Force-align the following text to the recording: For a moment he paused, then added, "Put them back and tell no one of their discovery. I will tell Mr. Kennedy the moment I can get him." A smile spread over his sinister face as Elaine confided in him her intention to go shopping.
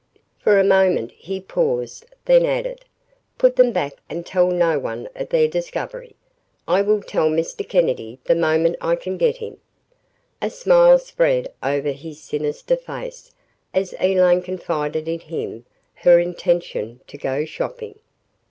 For 0.39 0.59
a 0.59 0.63
moment 0.63 1.11
he 1.11 1.39
paused, 1.39 2.07
then 2.25 2.43
added, 2.43 2.79
"Put 3.37 3.55
them 3.55 3.71
back 3.71 3.97
and 4.09 4.25
tell 4.25 4.49
no 4.49 4.79
one 4.79 5.07
of 5.15 5.29
their 5.29 5.47
discovery. 5.47 6.15
I 6.67 6.81
will 6.81 7.03
tell 7.03 7.29
Mr. 7.29 7.69
Kennedy 7.69 8.17
the 8.23 8.33
moment 8.33 8.77
I 8.81 8.95
can 8.95 9.15
get 9.17 9.37
him." 9.37 9.57
A 10.41 10.49
smile 10.49 10.97
spread 10.97 11.53
over 11.61 11.91
his 11.91 12.19
sinister 12.19 12.75
face 12.75 13.29
as 13.75 13.93
Elaine 13.99 14.41
confided 14.41 15.07
in 15.07 15.19
him 15.19 15.67
her 15.93 16.17
intention 16.17 17.01
to 17.05 17.19
go 17.19 17.45
shopping. 17.45 17.99